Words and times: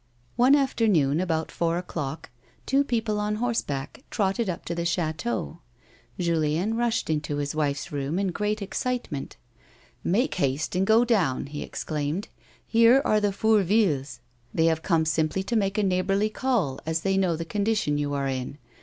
One 0.35 0.55
afternoon, 0.55 1.21
about 1.21 1.51
four 1.51 1.77
o'clock, 1.77 2.31
two 2.65 2.83
people 2.83 3.19
on 3.19 3.35
horse 3.35 3.61
back 3.61 4.03
trotted 4.09 4.49
up 4.49 4.65
to 4.65 4.73
the 4.73 4.83
chateau. 4.83 5.59
Julien 6.17 6.75
rushed 6.75 7.07
into 7.07 7.37
his 7.37 7.53
wife's 7.53 7.91
room 7.91 8.17
in 8.17 8.29
great 8.29 8.63
excitement:" 8.63 9.37
Make 10.17 10.33
haste 10.33 10.75
and 10.75 10.87
go 10.87 11.05
down," 11.05 11.45
he 11.45 11.61
exclaimed." 11.61 12.29
Here 12.65 13.03
are 13.05 13.19
the 13.19 13.31
Fourvilles. 13.31 14.21
They 14.51 14.65
have 14.65 14.81
come 14.81 15.05
simply 15.05 15.43
to 15.43 15.55
make 15.55 15.77
a 15.77 15.83
neigh 15.83 16.01
bourly 16.01 16.31
call 16.33 16.79
as 16.83 17.01
they 17.01 17.15
know 17.15 17.35
the 17.35 17.45
condition 17.45 17.99
you 17.99 18.15
are 18.15 18.27
in. 18.27 18.57